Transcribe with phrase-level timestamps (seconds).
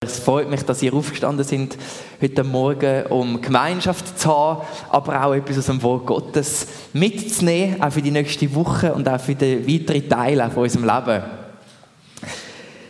[0.00, 1.76] Es freut mich, dass ihr aufgestanden sind
[2.22, 7.90] heute Morgen, um Gemeinschaft zu haben, aber auch etwas aus dem Wort Gottes mitzunehmen, auch
[7.90, 11.24] für die nächste Woche und auch für den weiteren Teil von unserem Leben.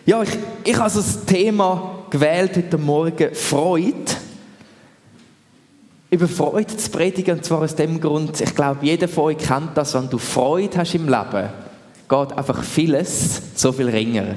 [0.04, 0.29] Ja, ich,
[0.64, 4.12] ich habe also das Thema gewählt heute Morgen Freude.
[6.11, 9.70] Über Freude zu predigen, und zwar aus dem Grund, ich glaube, jeder von euch kennt
[9.77, 11.48] das, wenn du Freude hast im Leben,
[12.06, 14.36] geht einfach vieles so viel ringer.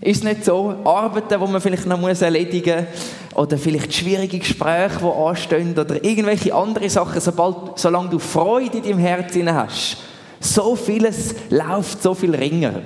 [0.00, 0.74] Ist nicht so?
[0.84, 6.02] Arbeiten, die man vielleicht noch muss erledigen muss, oder vielleicht schwierige Gespräche, die anstehen, oder
[6.02, 9.98] irgendwelche andere Sachen, sobald, solange du Freude in deinem Herzen hast.
[10.40, 12.82] So vieles läuft so viel ringer.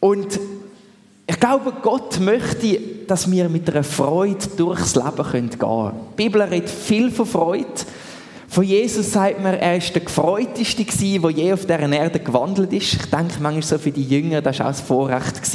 [0.00, 0.38] Und
[1.26, 5.92] ich glaube, Gott möchte, dass wir mit einer Freude durchs Leben gehen können.
[6.12, 7.66] Die Bibel redet viel von Freude.
[8.50, 12.72] Von Jesus sagt man, er ist der gefreuteste gewesen, der je auf dieser Erde gewandelt
[12.72, 12.94] ist.
[12.94, 15.46] Ich denke manchmal so für die Jünger, das war auch ein Vorrecht.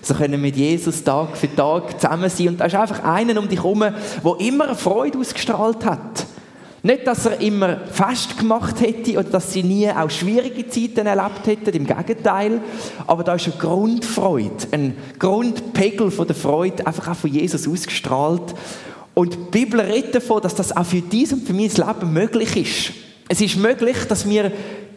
[0.00, 2.48] So können mit Jesus Tag für Tag zusammen sein.
[2.48, 6.24] Und da ist einfach einer um dich herum, der immer Freude ausgestrahlt hat.
[6.82, 11.46] Nicht, dass er immer fest gemacht hätte oder dass sie nie auch schwierige Zeiten erlebt
[11.46, 12.62] hätten, im Gegenteil.
[13.06, 18.54] Aber da ist eine Grundfreude, ein Grundpegel von der Freude einfach auch von Jesus ausgestrahlt.
[19.14, 22.56] Und die Bibel redet davon, dass das auch für dies und für mein Leben möglich
[22.56, 22.92] ist.
[23.28, 24.52] Es ist möglich, dass wir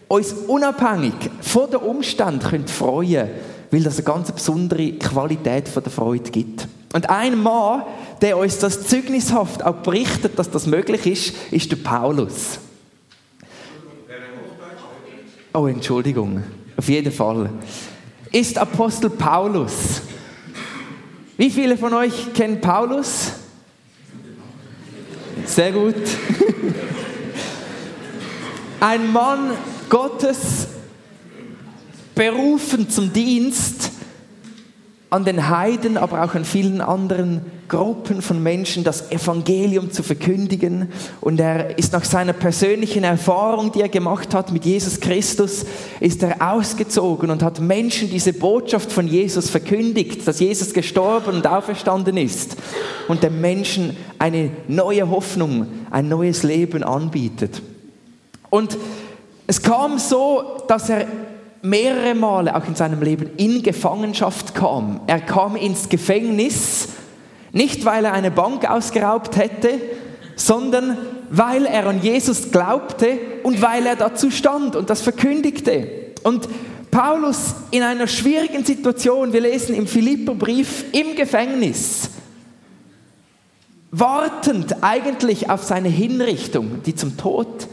[0.08, 3.30] uns unabhängig von den Umständen freuen können,
[3.72, 6.68] weil das eine ganz besondere Qualität von der Freude gibt.
[6.94, 7.84] Und ein Mann,
[8.22, 12.60] der uns das zeugnishaft auch berichtet, dass das möglich ist, ist der Paulus.
[15.54, 16.44] Oh, Entschuldigung.
[16.78, 17.50] Auf jeden Fall.
[18.32, 20.02] Ist Apostel Paulus.
[21.38, 23.34] Wie viele von euch kennen Paulus?
[25.46, 25.96] Sehr gut.
[28.80, 29.52] Ein Mann
[29.90, 30.68] Gottes,
[32.16, 33.93] berufen zum Dienst
[35.14, 40.92] an den Heiden, aber auch an vielen anderen Gruppen von Menschen das Evangelium zu verkündigen.
[41.22, 45.66] Und er ist nach seiner persönlichen Erfahrung, die er gemacht hat mit Jesus Christus,
[46.00, 51.46] ist er ausgezogen und hat Menschen diese Botschaft von Jesus verkündigt, dass Jesus gestorben und
[51.46, 52.58] auferstanden ist
[53.08, 57.62] und den Menschen eine neue Hoffnung, ein neues Leben anbietet.
[58.50, 58.80] Und
[59.46, 61.06] es kam so, dass er
[61.64, 65.00] mehrere Male auch in seinem Leben in Gefangenschaft kam.
[65.08, 66.90] Er kam ins Gefängnis,
[67.54, 69.80] nicht weil er eine Bank ausgeraubt hätte,
[70.36, 70.98] sondern
[71.30, 75.88] weil er an Jesus glaubte und weil er dazu stand und das verkündigte.
[76.24, 76.50] Und
[76.92, 82.10] Paulus in einer schwierigen Situation, wir lesen im Philipperbrief im Gefängnis,
[83.90, 87.68] wartend eigentlich auf seine Hinrichtung, die zum Tod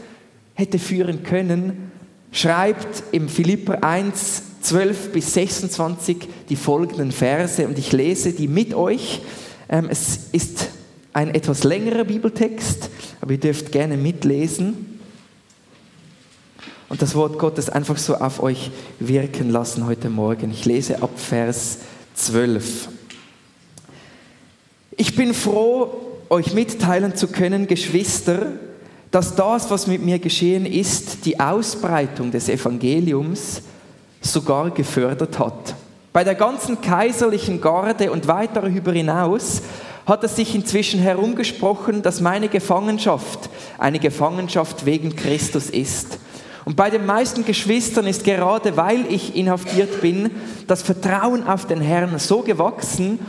[0.53, 1.91] hätte führen können,
[2.31, 6.17] schreibt im Philipper 1, 12 bis 26
[6.49, 9.21] die folgenden Verse und ich lese die mit euch.
[9.69, 10.69] Ähm, es ist
[11.13, 12.89] ein etwas längerer Bibeltext,
[13.19, 14.99] aber ihr dürft gerne mitlesen
[16.89, 20.51] und das Wort Gottes einfach so auf euch wirken lassen heute Morgen.
[20.51, 21.79] Ich lese ab Vers
[22.15, 22.89] 12.
[24.97, 25.89] Ich bin froh,
[26.29, 28.53] euch mitteilen zu können, Geschwister,
[29.11, 33.61] dass das, was mit mir geschehen ist, die Ausbreitung des Evangeliums
[34.21, 35.75] sogar gefördert hat.
[36.13, 39.61] Bei der ganzen kaiserlichen Garde und weit darüber hinaus
[40.05, 46.17] hat es sich inzwischen herumgesprochen, dass meine Gefangenschaft eine Gefangenschaft wegen Christus ist.
[46.63, 50.31] Und bei den meisten Geschwistern ist gerade weil ich inhaftiert bin,
[50.67, 53.19] das Vertrauen auf den Herrn so gewachsen,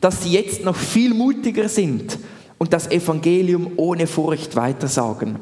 [0.00, 2.18] dass sie jetzt noch viel mutiger sind
[2.58, 5.36] und das Evangelium ohne Furcht weitersagen.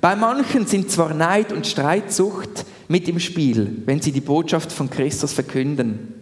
[0.00, 4.90] Bei manchen sind zwar Neid und Streitsucht mit im Spiel, wenn sie die Botschaft von
[4.90, 6.12] Christus verkünden.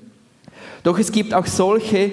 [0.84, 2.11] Doch es gibt auch solche,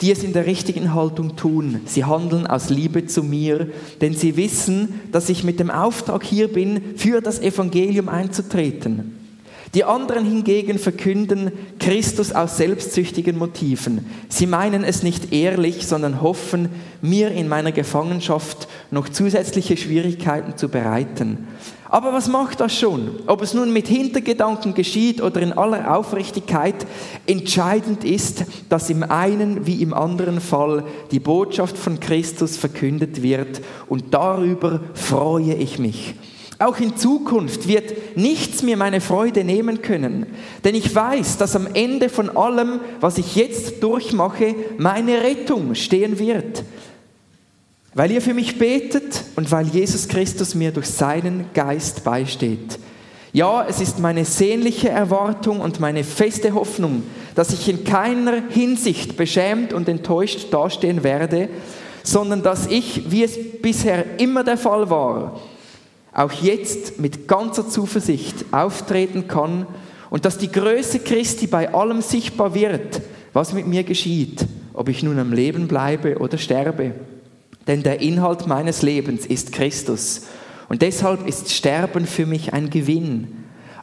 [0.00, 1.80] die es in der richtigen Haltung tun.
[1.86, 3.68] Sie handeln aus Liebe zu mir,
[4.00, 9.21] denn sie wissen, dass ich mit dem Auftrag hier bin, für das Evangelium einzutreten.
[9.74, 14.04] Die anderen hingegen verkünden Christus aus selbstsüchtigen Motiven.
[14.28, 16.68] Sie meinen es nicht ehrlich, sondern hoffen,
[17.00, 21.48] mir in meiner Gefangenschaft noch zusätzliche Schwierigkeiten zu bereiten.
[21.88, 23.20] Aber was macht das schon?
[23.26, 26.86] Ob es nun mit Hintergedanken geschieht oder in aller Aufrichtigkeit,
[27.26, 33.62] entscheidend ist, dass im einen wie im anderen Fall die Botschaft von Christus verkündet wird
[33.88, 36.14] und darüber freue ich mich.
[36.62, 40.26] Auch in Zukunft wird nichts mir meine Freude nehmen können,
[40.62, 46.20] denn ich weiß, dass am Ende von allem, was ich jetzt durchmache, meine Rettung stehen
[46.20, 46.62] wird.
[47.94, 52.78] Weil ihr für mich betet und weil Jesus Christus mir durch seinen Geist beisteht.
[53.32, 57.02] Ja, es ist meine sehnliche Erwartung und meine feste Hoffnung,
[57.34, 61.48] dass ich in keiner Hinsicht beschämt und enttäuscht dastehen werde,
[62.04, 65.40] sondern dass ich, wie es bisher immer der Fall war,
[66.12, 69.66] auch jetzt mit ganzer Zuversicht auftreten kann
[70.10, 73.00] und dass die Größe Christi bei allem sichtbar wird,
[73.32, 76.92] was mit mir geschieht, ob ich nun am Leben bleibe oder sterbe.
[77.66, 80.22] Denn der Inhalt meines Lebens ist Christus
[80.68, 83.28] und deshalb ist Sterben für mich ein Gewinn.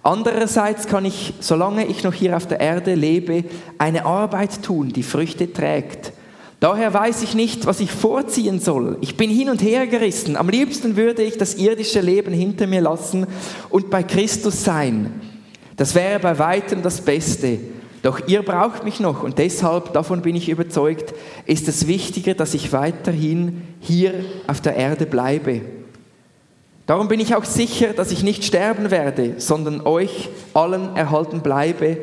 [0.03, 3.43] Andererseits kann ich, solange ich noch hier auf der Erde lebe,
[3.77, 6.13] eine Arbeit tun, die Früchte trägt.
[6.59, 8.97] Daher weiß ich nicht, was ich vorziehen soll.
[8.99, 10.35] Ich bin hin und her gerissen.
[10.35, 13.27] Am liebsten würde ich das irdische Leben hinter mir lassen
[13.69, 15.21] und bei Christus sein.
[15.77, 17.59] Das wäre bei weitem das Beste.
[18.01, 21.13] Doch ihr braucht mich noch und deshalb, davon bin ich überzeugt,
[21.45, 24.13] ist es wichtiger, dass ich weiterhin hier
[24.47, 25.61] auf der Erde bleibe.
[26.85, 31.97] Darum bin ich auch sicher, dass ich nicht sterben werde, sondern euch allen erhalten bleibe,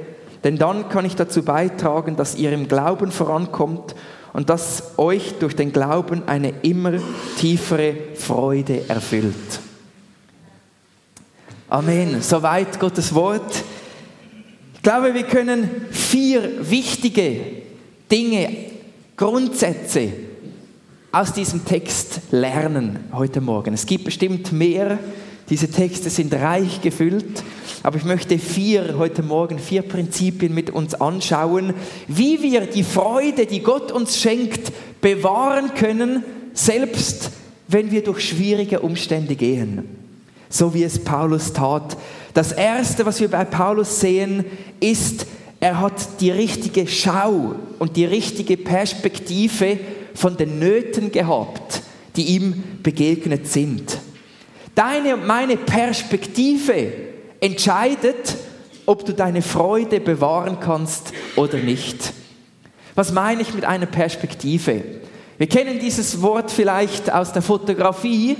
[0.44, 3.94] denn dann kann ich dazu beitragen, dass ihr im Glauben vorankommt
[4.36, 6.92] und dass euch durch den Glauben eine immer
[7.38, 9.32] tiefere Freude erfüllt.
[11.70, 12.20] Amen.
[12.20, 13.64] Soweit Gottes Wort.
[14.74, 17.40] Ich glaube, wir können vier wichtige
[18.12, 18.54] Dinge,
[19.16, 20.12] Grundsätze
[21.12, 23.72] aus diesem Text lernen heute Morgen.
[23.72, 24.98] Es gibt bestimmt mehr.
[25.48, 27.42] Diese Texte sind reich gefüllt.
[27.82, 31.74] Aber ich möchte vier heute Morgen, vier Prinzipien mit uns anschauen,
[32.08, 37.30] wie wir die Freude, die Gott uns schenkt, bewahren können, selbst
[37.68, 39.84] wenn wir durch schwierige Umstände gehen.
[40.48, 41.96] So wie es Paulus tat.
[42.34, 44.44] Das Erste, was wir bei Paulus sehen,
[44.80, 45.26] ist,
[45.60, 49.78] er hat die richtige Schau und die richtige Perspektive
[50.14, 51.82] von den Nöten gehabt,
[52.14, 53.98] die ihm begegnet sind.
[54.74, 56.92] Deine und meine Perspektive
[57.40, 58.36] entscheidet,
[58.86, 62.12] ob du deine Freude bewahren kannst oder nicht.
[62.94, 64.82] Was meine ich mit einer Perspektive?
[65.38, 68.36] Wir kennen dieses Wort vielleicht aus der Fotografie.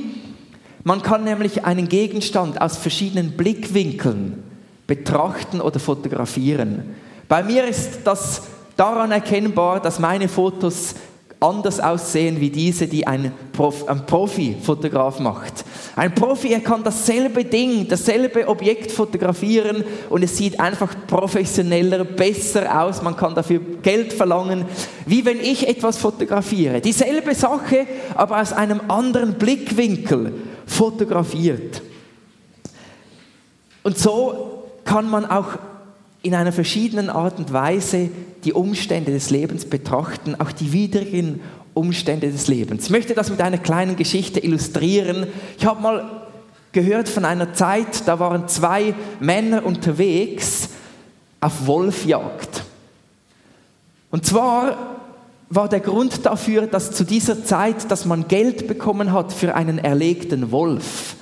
[0.83, 4.43] Man kann nämlich einen Gegenstand aus verschiedenen Blickwinkeln
[4.87, 6.95] betrachten oder fotografieren.
[7.29, 8.43] Bei mir ist das
[8.77, 10.95] daran erkennbar, dass meine Fotos
[11.41, 15.65] anders aussehen wie diese, die ein, Prof, ein Profi-Fotograf macht.
[15.95, 22.83] Ein Profi, er kann dasselbe Ding, dasselbe Objekt fotografieren und es sieht einfach professioneller, besser
[22.83, 23.03] aus.
[23.03, 24.65] Man kann dafür Geld verlangen,
[25.05, 26.81] wie wenn ich etwas fotografiere.
[26.81, 30.33] Dieselbe Sache, aber aus einem anderen Blickwinkel
[30.67, 31.83] fotografiert.
[33.83, 35.59] Und so kann man auch
[36.27, 38.11] in einer verschiedenen Art und Weise
[38.45, 41.41] die Umstände des Lebens betrachten, auch die widrigen
[41.73, 42.87] Umstände des Lebens.
[42.87, 45.29] Ich möchte das mit einer kleinen Geschichte illustrieren.
[45.57, 46.27] Ich habe mal
[46.73, 50.71] gehört von einer Zeit, da waren zwei Männer unterwegs
[51.41, 52.65] auf Wolfjagd.
[54.11, 54.97] Und zwar
[55.49, 59.79] war der Grund dafür, dass zu dieser Zeit, dass man Geld bekommen hat für einen
[59.79, 61.15] erlegten Wolf.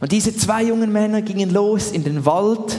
[0.00, 2.78] Und diese zwei jungen Männer gingen los in den Wald,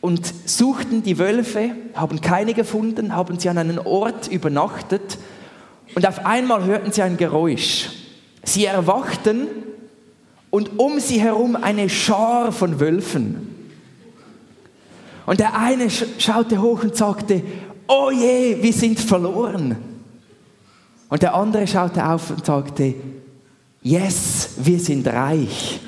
[0.00, 5.18] und suchten die Wölfe, haben keine gefunden, haben sie an einen Ort übernachtet
[5.94, 7.90] und auf einmal hörten sie ein Geräusch.
[8.42, 9.46] Sie erwachten
[10.50, 13.48] und um sie herum eine Schar von Wölfen.
[15.26, 17.42] Und der eine schaute hoch und sagte,
[17.86, 19.76] oh je, wir sind verloren.
[21.08, 22.94] Und der andere schaute auf und sagte,
[23.82, 25.80] yes, wir sind reich.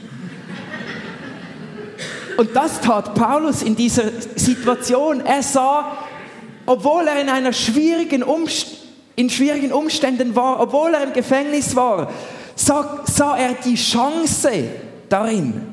[2.43, 4.03] Und das tat Paulus in dieser
[4.35, 5.21] Situation.
[5.21, 5.97] Er sah,
[6.67, 8.79] obwohl er in einer schwierigen Umst
[9.15, 12.11] in schwierigen Umständen war, obwohl er im Gefängnis war,
[12.57, 14.51] sah, sah er die Chance
[15.09, 15.69] darin.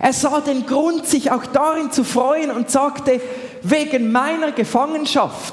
[0.00, 3.20] Er sah den Grund, sich auch darin zu freuen und sagte,
[3.62, 5.52] wegen meiner Gefangenschaft,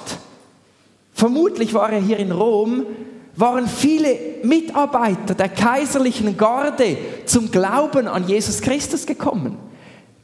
[1.12, 2.86] vermutlich war er hier in Rom,
[3.36, 9.75] waren viele Mitarbeiter der kaiserlichen Garde zum Glauben an Jesus Christus gekommen.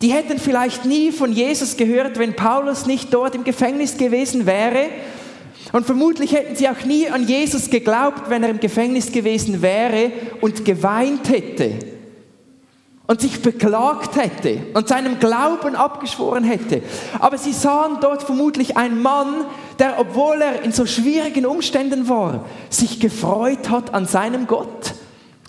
[0.01, 4.87] Die hätten vielleicht nie von Jesus gehört, wenn Paulus nicht dort im Gefängnis gewesen wäre.
[5.73, 10.11] Und vermutlich hätten sie auch nie an Jesus geglaubt, wenn er im Gefängnis gewesen wäre
[10.41, 11.75] und geweint hätte
[13.07, 16.81] und sich beklagt hätte und seinem Glauben abgeschworen hätte.
[17.19, 19.45] Aber sie sahen dort vermutlich einen Mann,
[19.79, 24.93] der, obwohl er in so schwierigen Umständen war, sich gefreut hat an seinem Gott.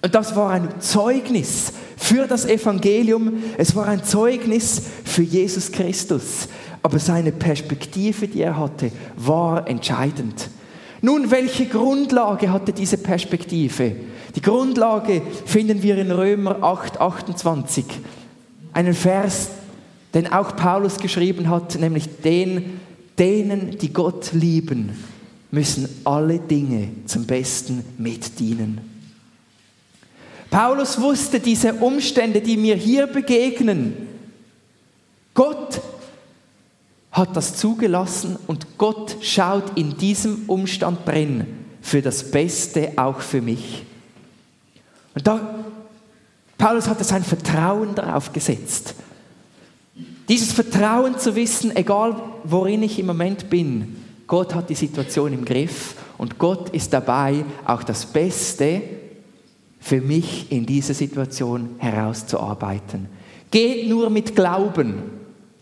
[0.05, 6.49] Und das war ein Zeugnis für das Evangelium, es war ein Zeugnis für Jesus Christus.
[6.83, 10.51] Aber seine Perspektive, die er hatte, war entscheidend.
[11.01, 13.95] Nun, welche Grundlage hatte diese Perspektive?
[14.35, 17.85] Die Grundlage finden wir in Römer 8, 28.
[18.73, 19.51] Einen Vers,
[20.13, 22.81] den auch Paulus geschrieben hat, nämlich den,
[23.17, 24.91] denen, die Gott lieben,
[25.53, 28.92] müssen alle Dinge zum Besten mitdienen.
[30.53, 34.07] Paulus wusste diese Umstände, die mir hier begegnen.
[35.33, 35.81] Gott
[37.11, 41.47] hat das zugelassen und Gott schaut in diesem Umstand drin
[41.81, 43.85] für das Beste auch für mich.
[45.15, 45.65] Und da,
[46.59, 48.95] Paulus hatte sein Vertrauen darauf gesetzt.
[50.29, 55.47] Dieses Vertrauen zu wissen, egal worin ich im Moment bin, Gott hat die Situation im
[55.47, 58.83] Griff und Gott ist dabei, auch das Beste
[59.83, 63.09] für mich in dieser Situation herauszuarbeiten.
[63.51, 64.95] Geht nur mit Glauben.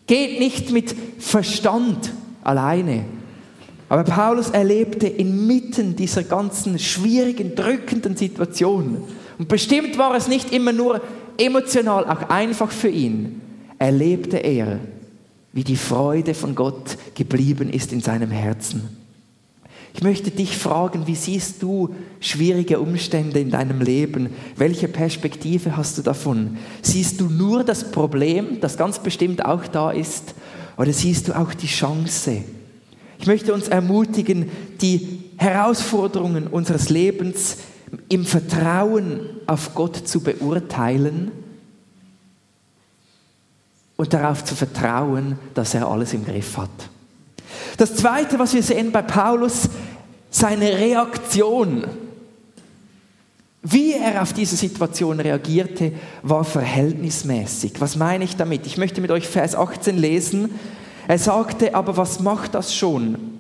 [0.06, 2.12] Geht nicht mit Verstand
[2.44, 3.06] alleine.
[3.88, 8.98] Aber Paulus erlebte inmitten dieser ganzen schwierigen, drückenden Situation,
[9.38, 11.00] und bestimmt war es nicht immer nur
[11.38, 13.40] emotional, auch einfach für ihn,
[13.78, 14.80] erlebte er,
[15.54, 18.99] wie die Freude von Gott geblieben ist in seinem Herzen.
[19.92, 24.30] Ich möchte dich fragen, wie siehst du schwierige Umstände in deinem Leben?
[24.56, 26.58] Welche Perspektive hast du davon?
[26.80, 30.34] Siehst du nur das Problem, das ganz bestimmt auch da ist,
[30.76, 32.44] oder siehst du auch die Chance?
[33.18, 34.48] Ich möchte uns ermutigen,
[34.80, 37.58] die Herausforderungen unseres Lebens
[38.08, 41.32] im Vertrauen auf Gott zu beurteilen
[43.96, 46.70] und darauf zu vertrauen, dass er alles im Griff hat.
[47.76, 49.68] Das Zweite, was wir sehen bei Paulus,
[50.30, 51.84] seine Reaktion.
[53.62, 57.72] Wie er auf diese Situation reagierte, war verhältnismäßig.
[57.80, 58.66] Was meine ich damit?
[58.66, 60.50] Ich möchte mit euch Vers 18 lesen.
[61.06, 63.38] Er sagte, aber was macht das schon?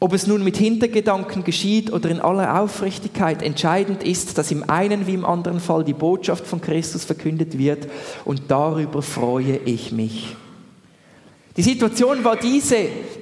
[0.00, 5.06] Ob es nun mit Hintergedanken geschieht oder in aller Aufrichtigkeit, entscheidend ist, dass im einen
[5.06, 7.88] wie im anderen Fall die Botschaft von Christus verkündet wird
[8.24, 10.36] und darüber freue ich mich.
[11.56, 12.76] Die Situation war diese,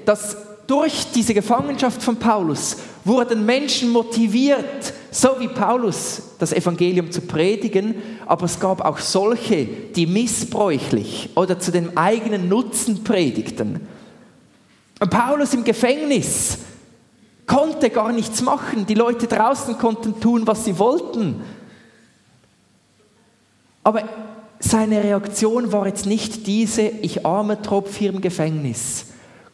[0.04, 7.20] dass durch diese Gefangenschaft von Paulus wurden Menschen motiviert, so wie Paulus das Evangelium zu
[7.20, 7.94] predigen,
[8.26, 13.80] aber es gab auch solche, die missbräuchlich oder zu dem eigenen Nutzen predigten.
[14.98, 16.58] Und Paulus im Gefängnis
[17.46, 18.86] konnte gar nichts machen.
[18.86, 21.42] Die Leute draußen konnten tun, was sie wollten.
[23.84, 24.02] Aber
[24.58, 29.06] seine Reaktion war jetzt nicht diese, ich arme Tropf hier im Gefängnis.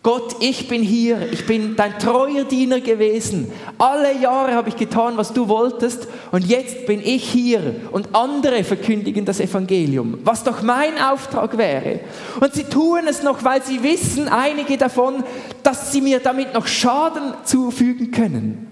[0.02, 3.52] Gott, ich bin hier, ich bin dein treuer Diener gewesen.
[3.78, 8.64] Alle Jahre habe ich getan, was du wolltest und jetzt bin ich hier und andere
[8.64, 12.00] verkündigen das Evangelium, was doch mein Auftrag wäre.
[12.40, 15.22] Und sie tun es noch, weil sie wissen, einige davon,
[15.62, 18.66] dass sie mir damit noch Schaden zufügen können.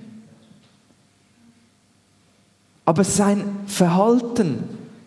[2.84, 4.64] Aber sein Verhalten,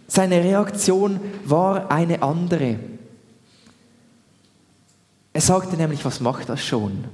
[0.07, 2.77] seine Reaktion war eine andere.
[5.33, 7.05] Er sagte nämlich, was macht das schon?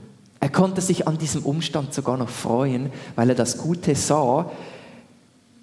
[0.42, 4.52] Er konnte sich an diesem Umstand sogar noch freuen, weil er das Gute sah.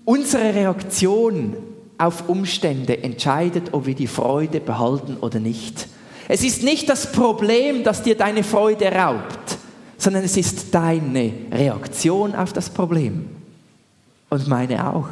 [0.05, 1.57] Unsere Reaktion
[1.99, 5.89] auf Umstände entscheidet, ob wir die Freude behalten oder nicht.
[6.29, 9.59] Es ist nicht das Problem, das dir deine Freude raubt,
[9.97, 13.29] sondern es ist deine Reaktion auf das Problem.
[14.29, 15.09] Und meine auch.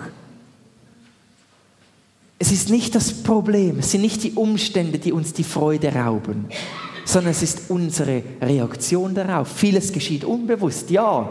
[2.38, 6.46] Es ist nicht das Problem, es sind nicht die Umstände, die uns die Freude rauben,
[7.04, 9.48] sondern es ist unsere Reaktion darauf.
[9.48, 11.28] Vieles geschieht unbewusst, ja,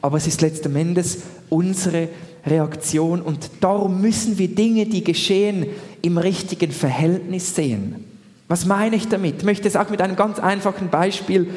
[0.00, 2.08] aber es ist letzten Endes unsere
[2.46, 5.66] Reaktion und darum müssen wir Dinge, die geschehen,
[6.02, 8.04] im richtigen Verhältnis sehen.
[8.46, 9.38] Was meine ich damit?
[9.38, 11.50] Ich möchte es auch mit einem ganz einfachen Beispiel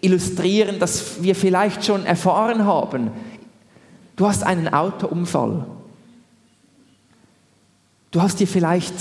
[0.00, 3.10] illustrieren, das wir vielleicht schon erfahren haben.
[4.16, 5.66] Du hast einen Autounfall.
[8.10, 8.94] Du hast dir vielleicht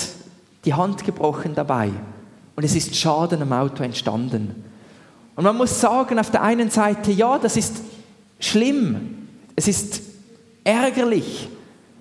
[0.66, 1.92] die Hand gebrochen dabei
[2.56, 4.64] und es ist Schaden am Auto entstanden.
[5.36, 7.78] Und man muss sagen, auf der einen Seite, ja, das ist
[8.40, 10.02] schlimm, es ist
[10.64, 11.50] ärgerlich,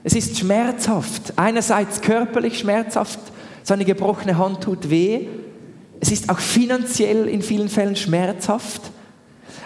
[0.05, 1.33] es ist schmerzhaft.
[1.37, 3.19] Einerseits körperlich schmerzhaft,
[3.63, 5.29] so eine gebrochene Hand tut weh.
[6.01, 8.83] Es ist auch finanziell in vielen Fällen schmerzhaft.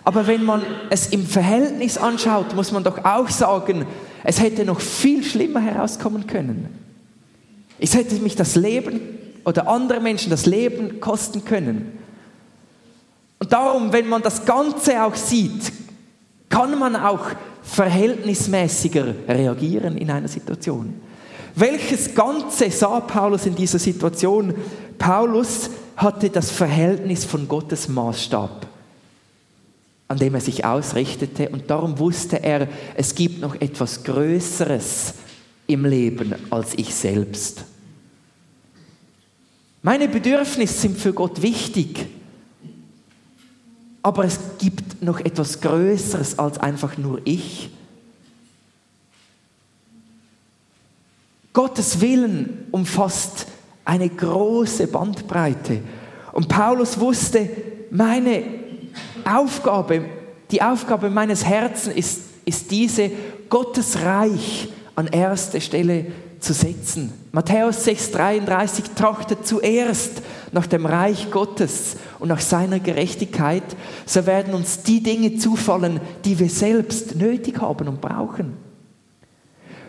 [0.05, 3.87] Aber wenn man es im Verhältnis anschaut, muss man doch auch sagen,
[4.23, 6.69] es hätte noch viel schlimmer herauskommen können.
[7.79, 9.01] Es hätte mich das Leben
[9.47, 11.97] oder andere Menschen das Leben kosten können.
[13.39, 15.73] Und darum, wenn man das Ganze auch sieht,
[16.49, 17.27] kann man auch
[17.63, 21.01] verhältnismäßiger reagieren in einer Situation.
[21.55, 24.53] Welches Ganze sah Paulus in dieser Situation?
[24.99, 28.67] Paulus hatte das Verhältnis von Gottes Maßstab,
[30.09, 35.15] an dem er sich ausrichtete und darum wusste er, es gibt noch etwas Größeres
[35.69, 37.65] im Leben als ich selbst.
[39.87, 42.07] Meine Bedürfnisse sind für Gott wichtig.
[44.03, 47.71] aber es gibt noch etwas Größeres als einfach nur ich.
[51.53, 53.47] Gottes Willen umfasst
[53.85, 55.83] eine große Bandbreite.
[56.33, 57.49] Und Paulus wusste,
[57.93, 58.43] meine
[59.25, 60.05] Aufgabe,
[60.51, 63.11] die Aufgabe meines Herzens ist, ist diese,
[63.49, 66.07] Gottes Reich an erste Stelle
[66.41, 67.13] zu setzen.
[67.37, 73.63] Matthäus 6,33 trachtet zuerst nach dem Reich Gottes und nach seiner Gerechtigkeit,
[74.07, 78.57] so werden uns die Dinge zufallen, die wir selbst nötig haben und brauchen.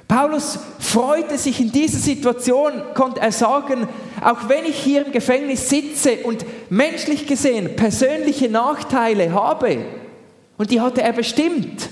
[0.09, 3.87] Paulus freute sich in dieser Situation, konnte er sagen,
[4.21, 9.85] auch wenn ich hier im Gefängnis sitze und menschlich gesehen persönliche Nachteile habe,
[10.57, 11.87] und die hatte er bestimmt,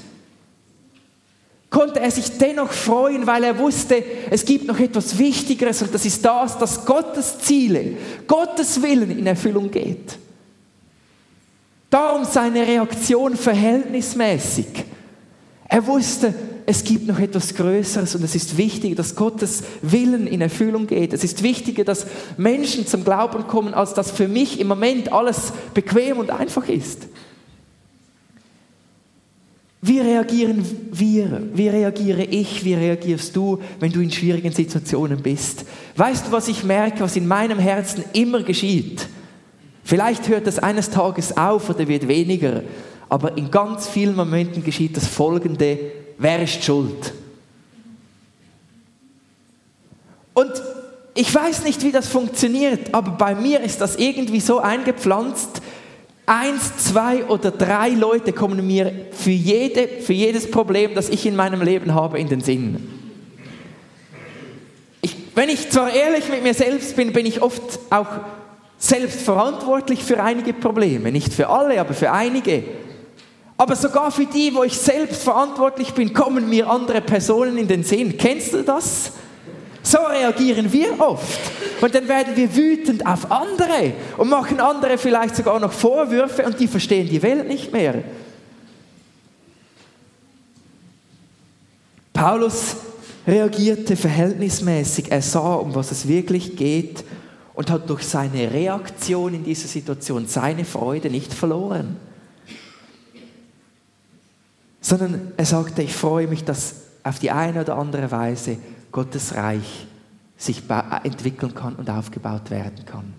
[1.69, 6.05] konnte er sich dennoch freuen, weil er wusste, es gibt noch etwas Wichtigeres und das
[6.05, 10.17] ist das, dass Gottes Ziele, Gottes Willen in Erfüllung geht.
[11.89, 14.67] Darum seine Reaktion verhältnismäßig.
[15.67, 16.33] Er wusste,
[16.67, 21.13] es gibt noch etwas Größeres und es ist wichtig, dass Gottes Willen in Erfüllung geht.
[21.13, 22.07] Es ist wichtiger, dass
[22.37, 27.07] Menschen zum Glauben kommen, als dass für mich im Moment alles bequem und einfach ist.
[29.87, 31.43] Wie reagieren wir?
[31.53, 32.65] Wie reagiere ich?
[32.65, 35.63] Wie reagierst du, wenn du in schwierigen Situationen bist?
[35.95, 39.07] Weißt du, was ich merke, was in meinem Herzen immer geschieht?
[39.83, 42.63] Vielleicht hört das eines Tages auf oder wird weniger,
[43.09, 45.77] aber in ganz vielen Momenten geschieht das Folgende,
[46.17, 47.13] wer ist schuld?
[50.33, 50.51] Und
[51.13, 55.61] ich weiß nicht, wie das funktioniert, aber bei mir ist das irgendwie so eingepflanzt,
[56.27, 61.35] Eins, zwei oder drei Leute kommen mir für, jede, für jedes Problem, das ich in
[61.35, 62.89] meinem Leben habe, in den Sinn.
[65.01, 68.07] Ich, wenn ich zwar ehrlich mit mir selbst bin, bin ich oft auch
[68.77, 71.11] selbst verantwortlich für einige Probleme.
[71.11, 72.63] Nicht für alle, aber für einige.
[73.57, 77.83] Aber sogar für die, wo ich selbst verantwortlich bin, kommen mir andere Personen in den
[77.83, 78.17] Sinn.
[78.17, 79.11] Kennst du das?
[79.85, 81.39] So reagieren wir oft.
[81.79, 86.59] Und dann werden wir wütend auf andere und machen andere vielleicht sogar noch Vorwürfe und
[86.59, 88.03] die verstehen die Welt nicht mehr.
[92.13, 92.77] Paulus
[93.27, 95.11] reagierte verhältnismäßig.
[95.11, 97.03] Er sah, um was es wirklich geht
[97.53, 101.97] und hat durch seine Reaktion in dieser Situation seine Freude nicht verloren.
[104.81, 108.57] Sondern er sagte, ich freue mich, dass auf die eine oder andere Weise
[108.95, 109.87] Gottes Reich
[110.37, 110.63] sich
[111.03, 113.13] entwickeln kann und aufgebaut werden kann.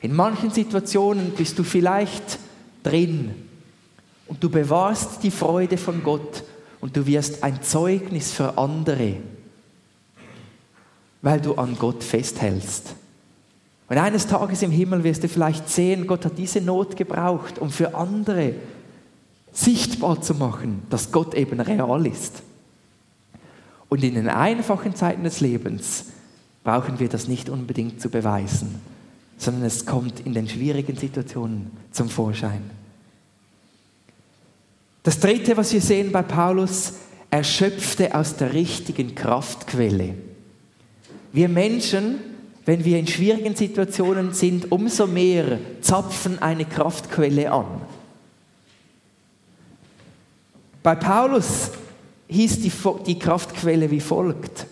[0.00, 2.38] In manchen Situationen bist du vielleicht
[2.82, 3.34] drin
[4.26, 6.44] und du bewahrst die Freude von Gott
[6.80, 9.16] und du wirst ein Zeugnis für andere,
[11.20, 12.94] weil du an Gott festhältst.
[13.90, 17.68] Und eines Tages im Himmel wirst du vielleicht sehen, Gott hat diese Not gebraucht, um
[17.68, 18.54] für andere
[19.52, 22.42] sichtbar zu machen, dass Gott eben real ist.
[23.92, 26.06] Und in den einfachen Zeiten des Lebens
[26.64, 28.80] brauchen wir das nicht unbedingt zu beweisen,
[29.36, 32.62] sondern es kommt in den schwierigen Situationen zum Vorschein.
[35.02, 36.94] Das Dritte, was wir sehen bei Paulus,
[37.28, 40.14] er schöpfte aus der richtigen Kraftquelle.
[41.34, 42.14] Wir Menschen,
[42.64, 47.82] wenn wir in schwierigen Situationen sind, umso mehr zapfen eine Kraftquelle an.
[50.82, 51.72] Bei Paulus
[52.32, 52.72] hieß die,
[53.06, 54.66] die Kraftquelle wie folgt.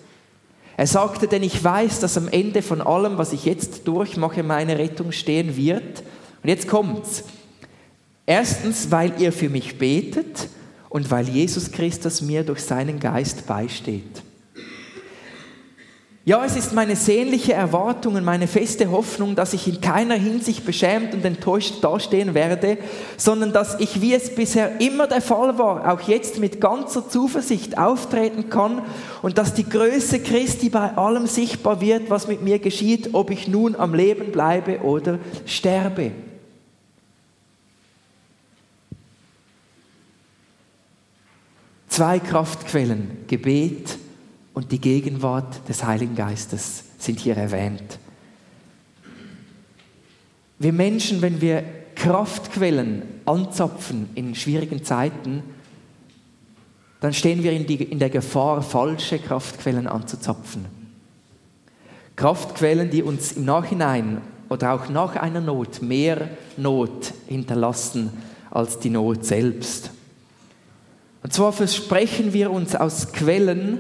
[0.77, 4.79] Er sagte, denn ich weiß, dass am Ende von allem, was ich jetzt durchmache, meine
[4.79, 6.03] Rettung stehen wird.
[6.43, 7.25] Und jetzt kommt's.
[8.25, 10.49] Erstens, weil ihr für mich betet
[10.89, 14.23] und weil Jesus Christus mir durch seinen Geist beisteht.
[16.27, 20.67] Ja, es ist meine sehnliche Erwartung und meine feste Hoffnung, dass ich in keiner Hinsicht
[20.67, 22.77] beschämt und enttäuscht dastehen werde,
[23.17, 27.79] sondern dass ich, wie es bisher immer der Fall war, auch jetzt mit ganzer Zuversicht
[27.79, 28.83] auftreten kann
[29.23, 33.49] und dass die Größe Christi bei allem sichtbar wird, was mit mir geschieht, ob ich
[33.49, 36.13] nun am Leben bleibe oder sterbe.
[41.89, 43.99] Zwei Kraftquellen, Gebet
[44.55, 47.99] und die Gegenwart des Heiligen Geistes sind hier erwähnt.
[50.59, 55.43] Wir Menschen, wenn wir Kraftquellen anzapfen in schwierigen Zeiten,
[57.01, 60.67] dann stehen wir in, die, in der Gefahr, falsche Kraftquellen anzuzapfen.
[62.17, 68.11] Kraftquellen, die uns im Nachhinein oder auch nach einer Not mehr Not hinterlassen
[68.51, 69.91] als die Not selbst.
[71.23, 73.79] Und zwar versprechen wir uns aus Quellen,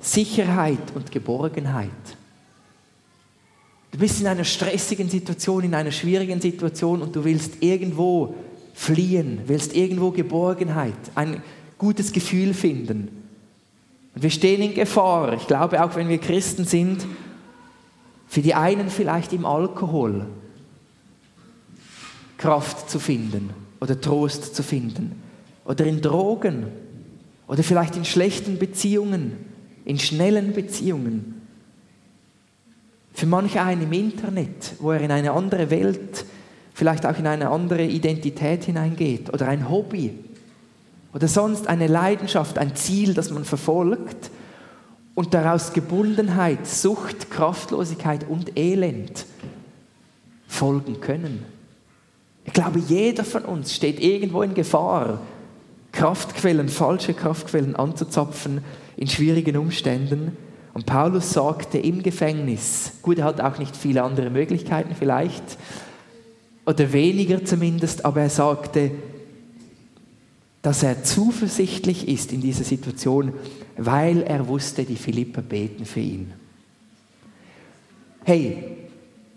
[0.00, 1.90] Sicherheit und Geborgenheit.
[3.92, 8.34] Du bist in einer stressigen Situation, in einer schwierigen Situation und du willst irgendwo
[8.72, 11.42] fliehen, willst irgendwo Geborgenheit, ein
[11.76, 13.08] gutes Gefühl finden.
[14.14, 15.34] Und wir stehen in Gefahr.
[15.34, 17.04] Ich glaube, auch wenn wir Christen sind,
[18.28, 20.26] für die einen vielleicht im Alkohol
[22.38, 25.20] Kraft zu finden oder Trost zu finden
[25.64, 26.66] oder in Drogen
[27.48, 29.32] oder vielleicht in schlechten Beziehungen,
[29.84, 31.42] in schnellen Beziehungen.
[33.12, 36.24] Für manche einen im Internet, wo er in eine andere Welt,
[36.74, 40.14] vielleicht auch in eine andere Identität hineingeht oder ein Hobby
[41.12, 44.30] oder sonst eine Leidenschaft, ein Ziel, das man verfolgt
[45.14, 49.26] und daraus Gebundenheit, Sucht, Kraftlosigkeit und Elend
[50.48, 51.44] folgen können.
[52.44, 55.20] Ich glaube, jeder von uns steht irgendwo in Gefahr,
[55.92, 58.62] Kraftquellen, falsche Kraftquellen anzuzapfen
[59.00, 60.36] in schwierigen Umständen.
[60.72, 65.42] Und Paulus sagte im Gefängnis, gut, er hat auch nicht viele andere Möglichkeiten vielleicht,
[66.66, 68.92] oder weniger zumindest, aber er sagte,
[70.62, 73.32] dass er zuversichtlich ist in dieser Situation,
[73.76, 76.32] weil er wusste, die Philipper beten für ihn.
[78.24, 78.76] Hey,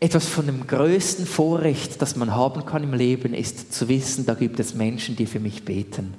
[0.01, 4.33] etwas von dem größten Vorrecht, das man haben kann im Leben, ist zu wissen, da
[4.33, 6.13] gibt es Menschen, die für mich beten.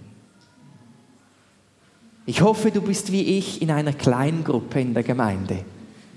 [2.27, 5.59] Ich hoffe, du bist wie ich in einer Kleingruppe in der Gemeinde.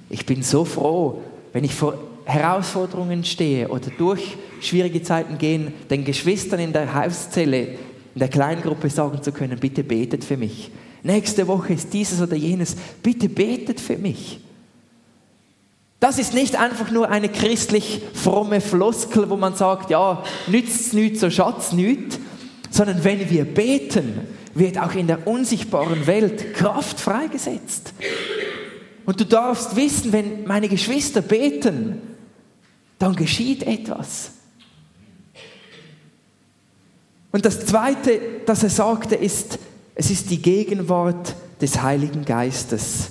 [0.09, 6.05] Ich bin so froh, wenn ich vor Herausforderungen stehe oder durch schwierige Zeiten gehen, den
[6.05, 10.71] Geschwistern in der Hauszelle, in der Kleingruppe sagen zu können, bitte betet für mich.
[11.03, 14.39] Nächste Woche ist dieses oder jenes, bitte betet für mich.
[15.99, 21.21] Das ist nicht einfach nur eine christlich fromme Floskel, wo man sagt, ja, nützt nichts,
[21.21, 22.19] so schatz nichts,
[22.69, 24.21] sondern wenn wir beten,
[24.57, 27.93] wird auch in der unsichtbaren Welt Kraft freigesetzt.
[29.05, 32.01] Und du darfst wissen, wenn meine Geschwister beten,
[32.99, 34.31] dann geschieht etwas.
[37.31, 39.59] Und das Zweite, das er sagte, ist,
[39.95, 43.09] es ist die Gegenwart des Heiligen Geistes,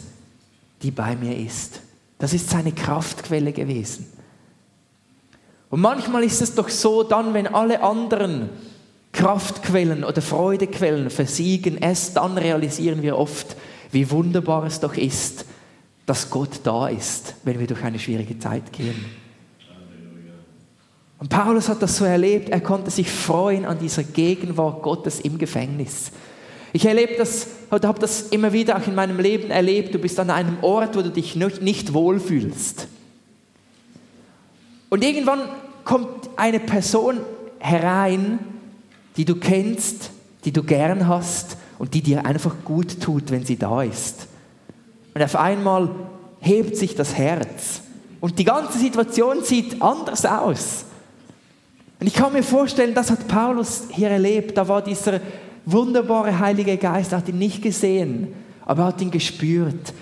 [0.82, 1.80] die bei mir ist.
[2.18, 4.06] Das ist seine Kraftquelle gewesen.
[5.70, 8.48] Und manchmal ist es doch so, dann, wenn alle anderen
[9.16, 13.57] Kraftquellen oder Freudequellen versiegen, erst dann realisieren wir oft,
[13.90, 15.46] wie wunderbar es doch ist,
[16.05, 19.07] dass Gott da ist, wenn wir durch eine schwierige Zeit gehen.
[21.18, 25.38] Und Paulus hat das so erlebt, er konnte sich freuen an dieser Gegenwart Gottes im
[25.38, 26.12] Gefängnis.
[26.74, 29.94] Ich erlebe das oder habe das immer wieder auch in meinem Leben erlebt.
[29.94, 32.87] Du bist an einem Ort, wo du dich nicht wohlfühlst.
[34.90, 35.40] Und irgendwann
[35.85, 37.20] kommt eine Person
[37.59, 38.40] herein,
[39.16, 40.11] die du kennst,
[40.44, 44.26] die du gern hast und die dir einfach gut tut, wenn sie da ist.
[45.14, 45.90] Und auf einmal
[46.40, 47.81] hebt sich das Herz.
[48.20, 50.85] Und die ganze Situation sieht anders aus.
[51.98, 54.57] Und ich kann mir vorstellen, das hat Paulus hier erlebt.
[54.57, 55.20] Da war dieser
[55.64, 58.29] wunderbare Heilige Geist, er hat ihn nicht gesehen,
[58.64, 59.92] aber er hat ihn gespürt.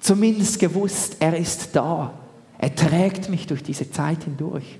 [0.00, 2.12] Zumindest gewusst, er ist da.
[2.58, 4.78] Er trägt mich durch diese Zeit hindurch.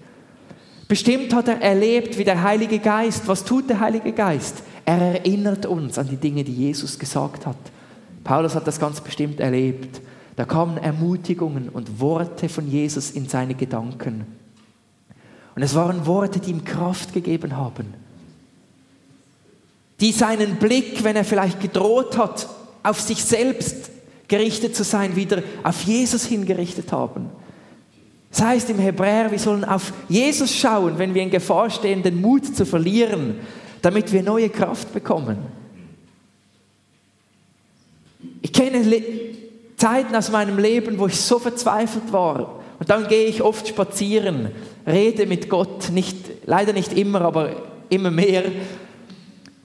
[0.89, 4.63] Bestimmt hat er erlebt, wie der Heilige Geist, was tut der Heilige Geist?
[4.85, 7.57] Er erinnert uns an die Dinge, die Jesus gesagt hat.
[8.25, 10.01] Paulus hat das ganz bestimmt erlebt.
[10.35, 14.27] Da kamen Ermutigungen und Worte von Jesus in seine Gedanken.
[15.55, 17.93] Und es waren Worte, die ihm Kraft gegeben haben
[20.01, 22.49] die seinen Blick, wenn er vielleicht gedroht hat,
[22.83, 23.91] auf sich selbst
[24.29, 27.31] gerichtet zu sein, wieder auf Jesus hingerichtet haben.
[28.31, 32.21] Das heißt im Hebräer, wir sollen auf Jesus schauen, wenn wir in Gefahr stehen, den
[32.21, 33.37] Mut zu verlieren,
[33.81, 35.39] damit wir neue Kraft bekommen.
[38.43, 38.85] Ich kenne
[39.77, 42.61] Zeiten aus meinem Leben, wo ich so verzweifelt war.
[42.79, 44.51] Und dann gehe ich oft spazieren,
[44.87, 47.51] rede mit Gott, nicht, leider nicht immer, aber
[47.89, 48.45] immer mehr.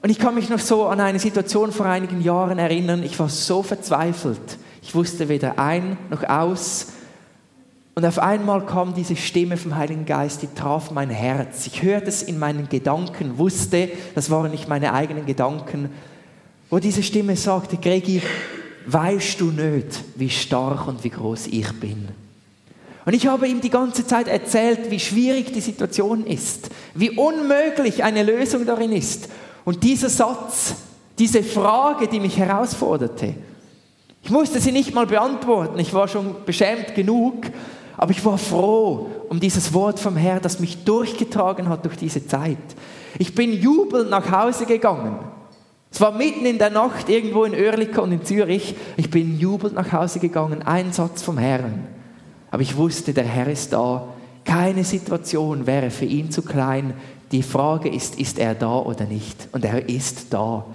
[0.01, 3.03] Und ich kann mich noch so an eine Situation vor einigen Jahren erinnern.
[3.03, 4.57] Ich war so verzweifelt.
[4.81, 6.92] Ich wusste weder ein noch aus.
[7.95, 11.67] Und auf einmal kam diese Stimme vom Heiligen Geist, die traf mein Herz.
[11.67, 15.89] Ich hörte es in meinen Gedanken, wusste, das waren nicht meine eigenen Gedanken,
[16.71, 18.21] wo diese Stimme sagte, Gregi,
[18.87, 22.07] weißt du nicht, wie stark und wie groß ich bin?
[23.05, 28.03] Und ich habe ihm die ganze Zeit erzählt, wie schwierig die Situation ist, wie unmöglich
[28.03, 29.29] eine Lösung darin ist.
[29.65, 30.75] Und dieser Satz,
[31.19, 33.35] diese Frage, die mich herausforderte,
[34.23, 37.51] ich musste sie nicht mal beantworten, ich war schon beschämt genug,
[37.97, 42.25] aber ich war froh um dieses Wort vom Herrn, das mich durchgetragen hat durch diese
[42.25, 42.57] Zeit.
[43.19, 45.19] Ich bin jubelnd nach Hause gegangen.
[45.91, 48.75] Es war mitten in der Nacht irgendwo in Oerlikon und in Zürich.
[48.97, 51.87] Ich bin jubelnd nach Hause gegangen, ein Satz vom Herrn.
[52.49, 54.07] Aber ich wusste, der Herr ist da.
[54.43, 56.93] Keine Situation wäre für ihn zu klein,
[57.33, 59.47] Die Frage ist, ist er da oder nicht?
[59.53, 60.65] Und er ist da.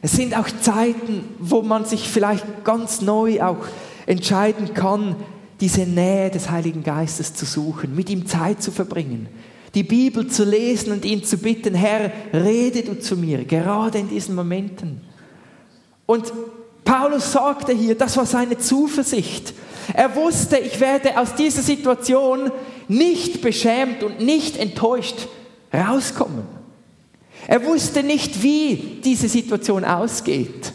[0.00, 3.58] Es sind auch Zeiten, wo man sich vielleicht ganz neu auch
[4.06, 5.16] entscheiden kann,
[5.60, 9.28] diese Nähe des Heiligen Geistes zu suchen, mit ihm Zeit zu verbringen,
[9.74, 14.08] die Bibel zu lesen und ihn zu bitten, Herr, rede du zu mir, gerade in
[14.08, 15.00] diesen Momenten.
[16.04, 16.32] Und
[16.84, 19.54] Paulus sagte hier, das war seine Zuversicht.
[19.94, 22.50] Er wusste, ich werde aus dieser Situation
[22.88, 25.28] nicht beschämt und nicht enttäuscht
[25.72, 26.44] rauskommen.
[27.46, 30.72] Er wusste nicht, wie diese Situation ausgeht,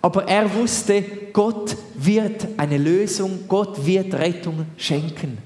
[0.00, 5.38] aber er wusste, Gott wird eine Lösung, Gott wird Rettung schenken.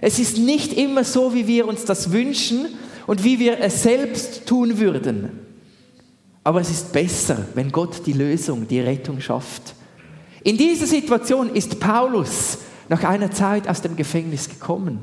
[0.00, 2.66] Es ist nicht immer so, wie wir uns das wünschen
[3.06, 5.40] und wie wir es selbst tun würden.
[6.44, 9.74] Aber es ist besser, wenn Gott die Lösung, die Rettung schafft.
[10.42, 12.58] In dieser Situation ist Paulus
[12.90, 15.02] nach einer Zeit aus dem Gefängnis gekommen.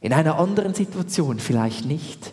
[0.00, 2.32] In einer anderen Situation vielleicht nicht.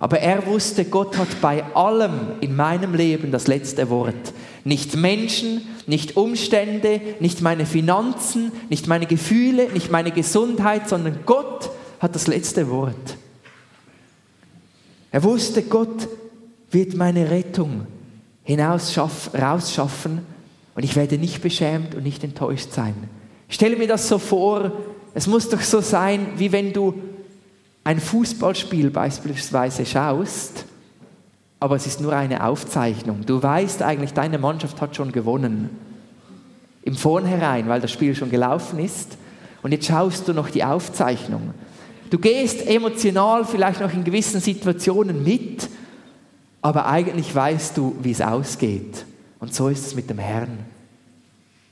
[0.00, 4.32] Aber er wusste, Gott hat bei allem in meinem Leben das letzte Wort.
[4.64, 11.70] Nicht Menschen, nicht Umstände, nicht meine Finanzen, nicht meine Gefühle, nicht meine Gesundheit, sondern Gott
[12.00, 13.16] hat das letzte Wort.
[15.10, 16.08] Er wusste, Gott
[16.70, 17.86] wird meine Rettung
[18.48, 20.18] rausschaffen
[20.74, 22.94] und ich werde nicht beschämt und nicht enttäuscht sein.
[23.48, 24.72] Ich stelle mir das so vor,
[25.14, 26.94] es muss doch so sein, wie wenn du
[27.84, 30.64] ein Fußballspiel beispielsweise schaust,
[31.60, 33.24] aber es ist nur eine Aufzeichnung.
[33.26, 35.70] Du weißt eigentlich, deine Mannschaft hat schon gewonnen.
[36.82, 39.16] Im Vornherein, weil das Spiel schon gelaufen ist.
[39.62, 41.54] Und jetzt schaust du noch die Aufzeichnung.
[42.10, 45.68] Du gehst emotional vielleicht noch in gewissen Situationen mit,
[46.60, 49.04] aber eigentlich weißt du, wie es ausgeht.
[49.40, 50.58] Und so ist es mit dem Herrn.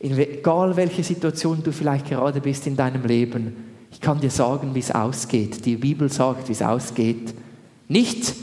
[0.00, 4.80] Egal welche Situation du vielleicht gerade bist in deinem Leben, ich kann dir sagen, wie
[4.80, 5.64] es ausgeht.
[5.66, 7.34] Die Bibel sagt, wie es ausgeht.
[7.88, 8.34] Nicht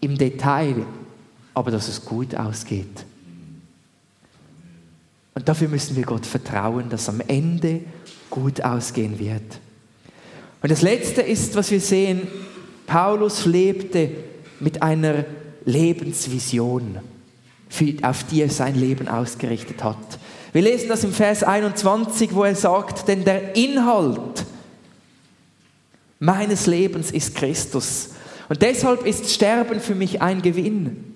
[0.00, 0.84] im Detail,
[1.54, 3.04] aber dass es gut ausgeht.
[5.34, 7.80] Und dafür müssen wir Gott vertrauen, dass am Ende
[8.30, 9.60] gut ausgehen wird.
[10.62, 12.26] Und das Letzte ist, was wir sehen,
[12.86, 14.10] Paulus lebte
[14.58, 15.24] mit einer
[15.64, 16.98] Lebensvision,
[18.02, 20.18] auf die er sein Leben ausgerichtet hat.
[20.52, 24.46] Wir lesen das im Vers 21, wo er sagt, denn der Inhalt
[26.18, 28.10] meines Lebens ist Christus.
[28.48, 31.14] Und deshalb ist Sterben für mich ein Gewinn.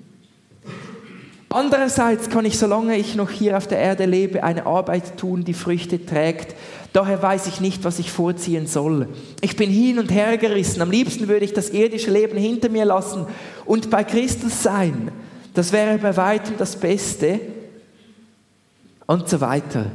[1.53, 5.55] Andererseits kann ich, solange ich noch hier auf der Erde lebe, eine Arbeit tun, die
[5.55, 6.55] Früchte trägt.
[6.93, 9.09] Daher weiß ich nicht, was ich vorziehen soll.
[9.41, 10.81] Ich bin hin und her gerissen.
[10.81, 13.27] Am liebsten würde ich das irdische Leben hinter mir lassen
[13.65, 15.11] und bei Christus sein.
[15.55, 17.41] Das wäre bei weitem das Beste.
[19.07, 19.87] Und so weiter.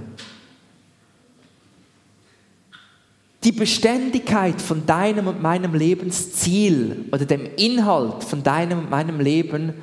[3.45, 9.73] Die Beständigkeit von deinem und meinem Lebensziel oder dem Inhalt von deinem und meinem Leben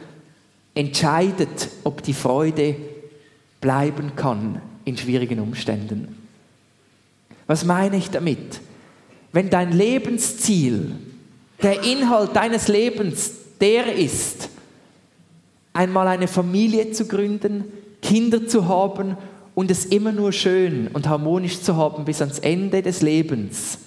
[0.75, 2.75] entscheidet, ob die Freude
[3.61, 6.19] bleiben kann in schwierigen Umständen.
[7.47, 8.61] Was meine ich damit?
[9.31, 10.97] Wenn dein Lebensziel,
[11.63, 14.49] der Inhalt deines Lebens der ist,
[15.73, 17.65] einmal eine Familie zu gründen,
[18.03, 19.17] Kinder zu haben
[19.55, 23.79] und es immer nur schön und harmonisch zu haben bis ans Ende des Lebens,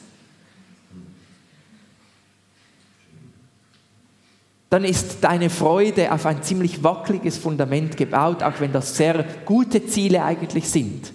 [4.69, 9.86] dann ist deine Freude auf ein ziemlich wackeliges Fundament gebaut, auch wenn das sehr gute
[9.88, 11.13] Ziele eigentlich sind.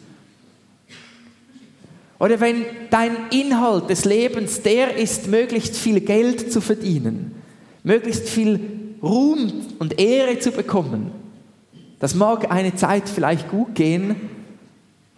[2.19, 7.35] Oder wenn dein Inhalt des Lebens der ist, möglichst viel Geld zu verdienen,
[7.83, 8.61] möglichst viel
[9.03, 11.11] Ruhm und Ehre zu bekommen,
[11.99, 14.17] das mag eine Zeit vielleicht gut gehen,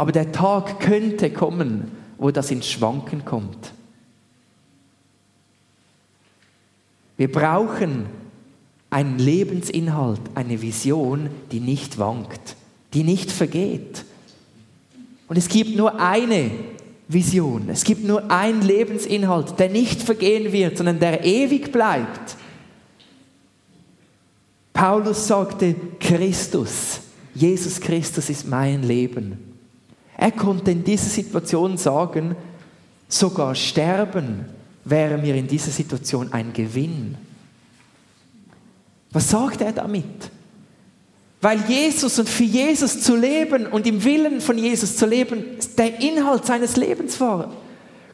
[0.02, 3.72] aber der Tag könnte kommen, wo das ins Schwanken kommt.
[7.16, 8.06] Wir brauchen
[8.90, 12.56] einen Lebensinhalt, eine Vision, die nicht wankt,
[12.94, 14.04] die nicht vergeht.
[15.28, 16.50] Und es gibt nur eine
[17.06, 22.36] Vision, es gibt nur einen Lebensinhalt, der nicht vergehen wird, sondern der ewig bleibt.
[24.72, 27.02] Paulus sagte, Christus,
[27.36, 29.51] Jesus Christus ist mein Leben.
[30.22, 32.36] Er konnte in dieser Situation sagen,
[33.08, 34.44] sogar sterben
[34.84, 37.16] wäre mir in dieser Situation ein Gewinn.
[39.10, 40.30] Was sagt er damit?
[41.40, 45.42] Weil Jesus und für Jesus zu leben und im Willen von Jesus zu leben,
[45.76, 47.52] der Inhalt seines Lebens war.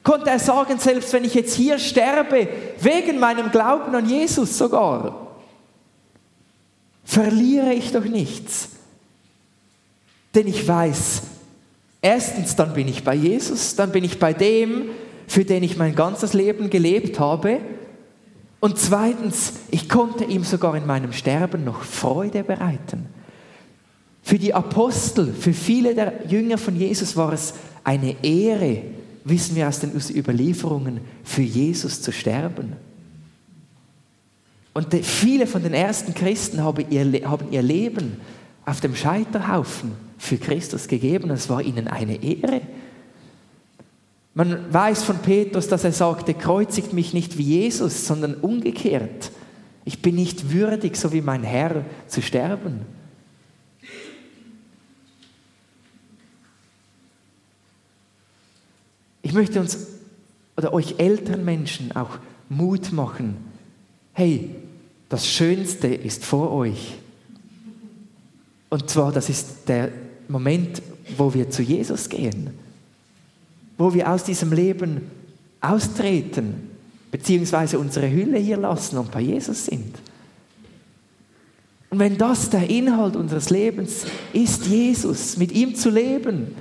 [0.03, 2.49] Konnte er sagen, selbst wenn ich jetzt hier sterbe,
[2.81, 5.37] wegen meinem Glauben an Jesus sogar,
[7.05, 8.71] verliere ich doch nichts.
[10.35, 11.21] Denn ich weiß,
[12.01, 14.91] Erstens, dann bin ich bei Jesus, dann bin ich bei dem,
[15.27, 17.59] für den ich mein ganzes Leben gelebt habe.
[18.61, 23.07] Und zweitens, ich konnte ihm sogar in meinem Sterben noch Freude bereiten.
[24.23, 28.83] Für die Apostel, für viele der Jünger von Jesus war es eine Ehre,
[29.25, 32.75] wissen wir aus den Überlieferungen, für Jesus zu sterben.
[34.75, 37.05] Und viele von den ersten Christen haben ihr,
[37.63, 38.21] Leben
[38.65, 41.31] auf dem Scheiterhaufen für Christus gegeben.
[41.31, 42.61] Es war ihnen eine Ehre.
[44.35, 49.33] Man weiß von Petrus, dass er sagte, kreuzigt mich nicht wie Jesus, sondern umgekehrt.
[49.85, 52.83] Ich bin nicht würdig, so wie mein Herr, zu sterben.
[59.23, 59.87] Ich möchte uns
[60.57, 63.37] oder euch älteren Menschen auch Mut machen.
[64.13, 64.51] Hey,
[65.09, 66.97] das Schönste ist vor euch.
[68.71, 69.91] Und zwar, das ist der
[70.29, 70.83] Moment,
[71.17, 72.51] wo wir zu Jesus gehen,
[73.77, 75.03] wo wir aus diesem Leben
[75.61, 76.71] austreten,
[77.11, 79.97] beziehungsweise unsere Hülle hier lassen und bei Jesus sind.
[81.91, 86.55] Und wenn das der Inhalt unseres Lebens ist, Jesus, mit ihm zu leben,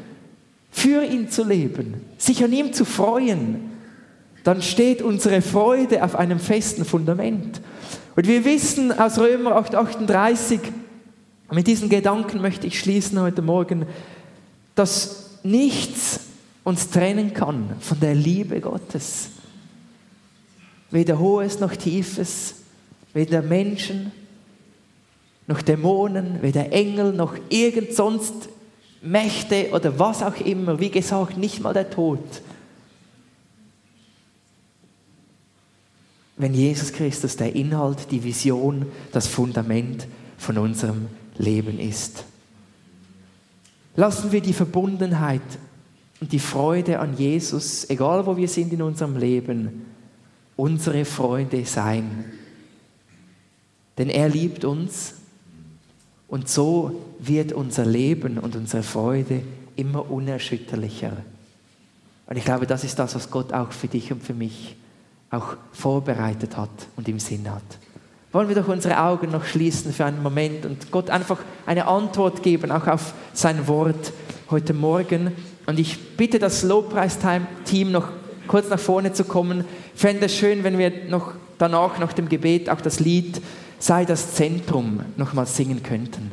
[0.71, 3.71] für ihn zu leben, sich an ihm zu freuen,
[4.43, 7.59] dann steht unsere Freude auf einem festen Fundament.
[8.15, 10.61] Und wir wissen aus Römer 8, 38,
[11.51, 13.85] mit diesen Gedanken möchte ich schließen heute Morgen,
[14.75, 16.19] dass nichts
[16.63, 19.29] uns trennen kann von der Liebe Gottes.
[20.91, 22.55] Weder Hohes noch Tiefes,
[23.13, 24.11] weder Menschen
[25.47, 28.49] noch Dämonen, weder Engel noch irgend sonst
[29.01, 30.79] Mächte oder was auch immer.
[30.79, 32.19] Wie gesagt, nicht mal der Tod.
[36.35, 40.07] Wenn Jesus Christus der Inhalt, die Vision, das Fundament
[40.37, 41.07] von unserem
[41.37, 42.23] Leben ist.
[43.95, 45.41] Lassen wir die Verbundenheit
[46.19, 49.85] und die Freude an Jesus, egal wo wir sind in unserem Leben,
[50.55, 52.25] unsere Freude sein.
[53.97, 55.15] Denn er liebt uns
[56.27, 59.41] und so wird unser Leben und unsere Freude
[59.75, 61.17] immer unerschütterlicher.
[62.27, 64.75] Und ich glaube, das ist das, was Gott auch für dich und für mich
[65.29, 67.63] auch vorbereitet hat und im Sinn hat.
[68.31, 72.43] Wollen wir doch unsere Augen noch schließen für einen Moment und Gott einfach eine Antwort
[72.43, 74.11] geben, auch auf sein Wort
[74.49, 75.31] heute Morgen.
[75.65, 78.09] Und ich bitte das Lobpreisteam noch
[78.47, 79.65] kurz nach vorne zu kommen.
[79.93, 83.41] Ich fände es schön, wenn wir noch danach, nach dem Gebet, auch das Lied
[83.79, 86.31] Sei das Zentrum nochmal singen könnten.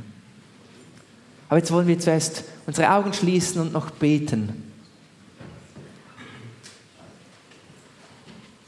[1.48, 4.64] Aber jetzt wollen wir zuerst unsere Augen schließen und noch beten.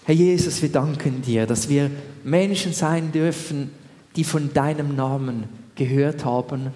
[0.05, 1.91] Herr Jesus, wir danken dir, dass wir
[2.27, 3.71] Menschen sein dürfen,
[4.17, 5.45] die von deinem Namen
[5.77, 6.73] gehört haben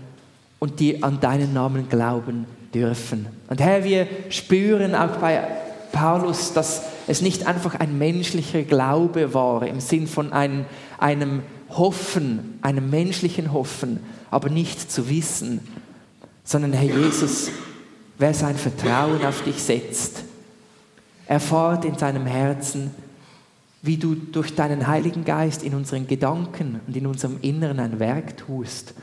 [0.60, 3.26] und die an deinen Namen glauben dürfen.
[3.48, 5.42] Und Herr, wir spüren auch bei
[5.90, 10.66] Paulus, dass es nicht einfach ein menschlicher Glaube war im Sinn von einem,
[10.98, 13.98] einem Hoffen, einem menschlichen Hoffen,
[14.30, 15.60] aber nicht zu wissen,
[16.44, 17.50] sondern Herr Jesus,
[18.18, 20.22] wer sein Vertrauen auf dich setzt,
[21.26, 22.92] erfahrt in seinem Herzen,
[23.83, 28.37] wie du durch deinen Heiligen Geist in unseren Gedanken und in unserem Inneren ein Werk
[28.37, 28.95] tust.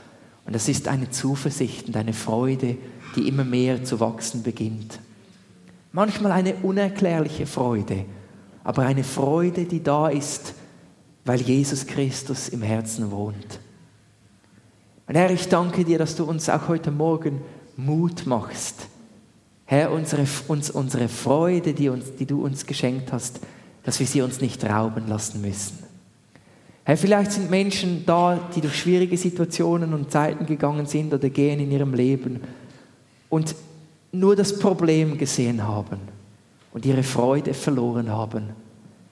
[0.46, 2.78] Und das ist eine Zuversicht und eine Freude,
[3.16, 5.00] die immer mehr zu wachsen beginnt.
[5.92, 8.06] Manchmal eine unerklärliche Freude,
[8.64, 10.54] aber eine Freude, die da ist,
[11.26, 13.60] weil Jesus Christus im Herzen wohnt.
[15.08, 17.42] Und Herr, ich danke dir, dass du uns auch heute Morgen
[17.78, 18.88] Mut machst.
[19.66, 23.40] Herr, unsere, uns, unsere Freude, die, uns, die du uns geschenkt hast,
[23.88, 25.78] dass wir sie uns nicht rauben lassen müssen.
[26.84, 31.62] Herr, vielleicht sind Menschen da, die durch schwierige Situationen und Zeiten gegangen sind oder gehen
[31.62, 32.42] in ihrem Leben
[33.30, 33.56] und
[34.12, 36.00] nur das Problem gesehen haben
[36.74, 38.50] und ihre Freude verloren haben.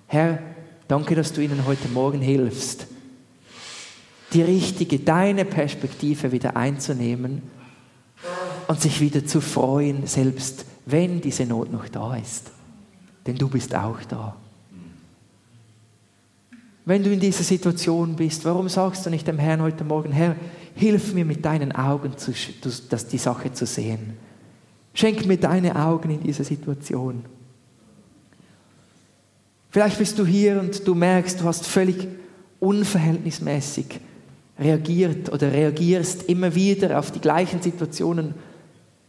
[0.07, 0.39] Herr,
[0.89, 2.85] danke, dass du ihnen heute Morgen hilfst,
[4.33, 7.43] die richtige, deine Perspektive wieder einzunehmen
[8.67, 12.51] und sich wieder zu freuen, selbst wenn diese Not noch da ist.
[13.25, 14.35] Denn du bist auch da.
[16.85, 20.35] Wenn du in dieser Situation bist, warum sagst du nicht dem Herrn heute Morgen, Herr,
[20.75, 22.31] hilf mir mit deinen Augen, zu,
[22.89, 24.13] das, die Sache zu sehen.
[24.93, 27.25] Schenk mir deine Augen in dieser Situation.
[29.71, 32.07] Vielleicht bist du hier und du merkst, du hast völlig
[32.59, 33.99] unverhältnismäßig
[34.59, 38.35] reagiert oder reagierst immer wieder auf die gleichen Situationen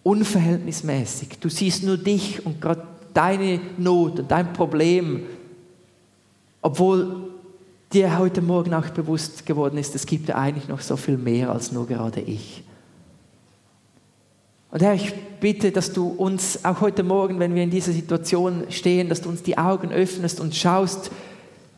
[0.02, 1.38] unverhältnismäßig.
[1.40, 5.22] Du siehst nur dich und gerade deine Not und dein Problem,
[6.62, 7.35] obwohl
[7.92, 11.50] dir heute Morgen auch bewusst geworden ist, es gibt ja eigentlich noch so viel mehr
[11.50, 12.64] als nur gerade ich.
[14.70, 18.64] Und Herr, ich bitte, dass du uns auch heute Morgen, wenn wir in dieser Situation
[18.68, 21.10] stehen, dass du uns die Augen öffnest und schaust,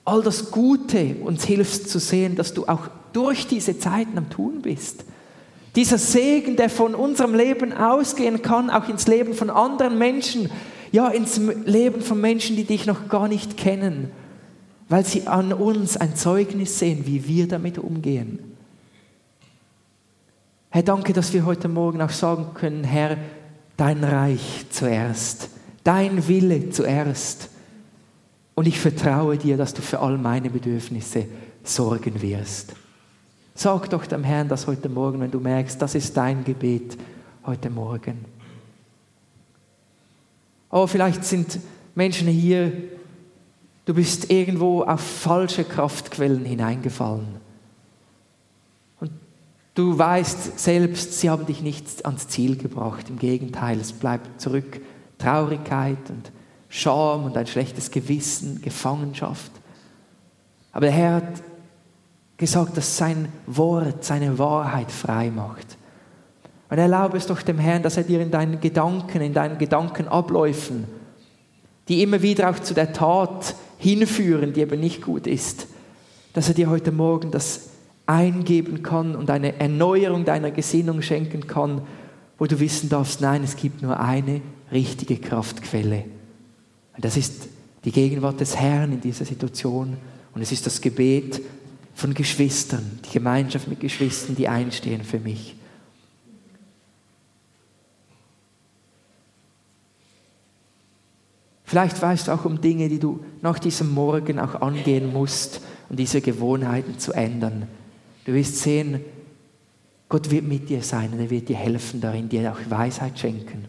[0.04, 4.62] all das Gute uns hilfst zu sehen, dass du auch durch diese Zeiten am Tun
[4.62, 5.04] bist.
[5.76, 10.50] Dieser Segen, der von unserem Leben ausgehen kann, auch ins Leben von anderen Menschen,
[10.90, 14.10] ja, ins Leben von Menschen, die dich noch gar nicht kennen,
[14.88, 18.38] weil sie an uns ein Zeugnis sehen, wie wir damit umgehen.
[20.70, 23.16] Herr, danke, dass wir heute Morgen auch sagen können, Herr,
[23.76, 25.50] dein Reich zuerst,
[25.84, 27.50] dein Wille zuerst.
[28.54, 31.26] Und ich vertraue dir, dass du für all meine Bedürfnisse
[31.62, 32.74] sorgen wirst.
[33.54, 36.96] Sag doch dem Herrn das heute Morgen, wenn du merkst, das ist dein Gebet
[37.44, 38.24] heute Morgen.
[40.70, 41.58] Oh, vielleicht sind
[41.94, 42.72] Menschen hier,
[43.88, 47.40] du bist irgendwo auf falsche Kraftquellen hineingefallen.
[49.00, 49.10] Und
[49.74, 53.08] du weißt selbst, sie haben dich nicht ans Ziel gebracht.
[53.08, 54.82] Im Gegenteil, es bleibt zurück
[55.16, 56.30] Traurigkeit und
[56.68, 59.52] Scham und ein schlechtes Gewissen, Gefangenschaft.
[60.70, 61.42] Aber der Herr hat
[62.36, 65.78] gesagt, dass sein Wort seine Wahrheit frei macht.
[66.68, 70.84] Und erlaube es doch dem Herrn, dass er dir in deinen Gedanken, in deinen Gedankenabläufen,
[71.88, 75.66] die immer wieder auch zu der Tat hinführen, die eben nicht gut ist,
[76.32, 77.70] dass er dir heute Morgen das
[78.06, 81.82] eingeben kann und eine Erneuerung deiner Gesinnung schenken kann,
[82.38, 84.40] wo du wissen darfst, nein, es gibt nur eine
[84.72, 86.04] richtige Kraftquelle.
[86.96, 87.48] Und das ist
[87.84, 89.96] die Gegenwart des Herrn in dieser Situation
[90.34, 91.40] und es ist das Gebet
[91.94, 95.54] von Geschwistern, die Gemeinschaft mit Geschwistern, die einstehen für mich.
[101.68, 105.60] Vielleicht weißt du auch um Dinge, die du nach diesem Morgen auch angehen musst,
[105.90, 107.68] um diese Gewohnheiten zu ändern.
[108.24, 109.02] Du wirst sehen,
[110.08, 113.66] Gott wird mit dir sein und er wird dir helfen darin, dir auch Weisheit schenken.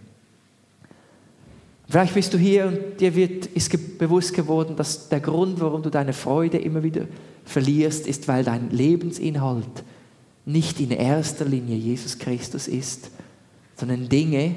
[1.89, 5.89] Vielleicht bist du hier und dir wird, ist bewusst geworden, dass der Grund, warum du
[5.89, 7.02] deine Freude immer wieder
[7.43, 9.84] verlierst, ist, weil dein Lebensinhalt
[10.45, 13.12] nicht in erster Linie Jesus Christus ist,
[13.76, 14.56] sondern Dinge,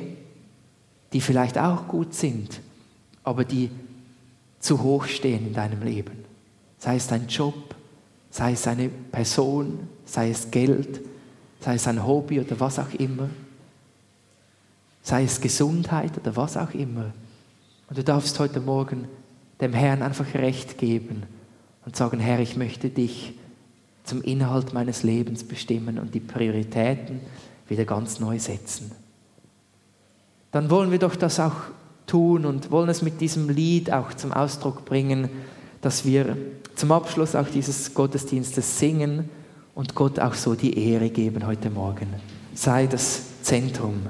[1.12, 2.60] die vielleicht auch gut sind,
[3.24, 3.70] aber die
[4.60, 6.24] zu hoch stehen in deinem Leben.
[6.78, 7.74] Sei es dein Job,
[8.30, 11.00] sei es eine Person, sei es Geld,
[11.60, 13.28] sei es ein Hobby oder was auch immer,
[15.02, 17.12] sei es Gesundheit oder was auch immer.
[17.88, 19.06] Und du darfst heute Morgen
[19.60, 21.24] dem Herrn einfach Recht geben
[21.84, 23.34] und sagen, Herr, ich möchte dich
[24.04, 27.20] zum Inhalt meines Lebens bestimmen und die Prioritäten
[27.68, 28.92] wieder ganz neu setzen.
[30.50, 31.56] Dann wollen wir doch das auch
[32.06, 35.28] tun und wollen es mit diesem Lied auch zum Ausdruck bringen,
[35.80, 36.36] dass wir
[36.74, 39.28] zum Abschluss auch dieses Gottesdienstes singen
[39.74, 42.08] und Gott auch so die Ehre geben heute Morgen.
[42.54, 44.02] Sei das Zentrum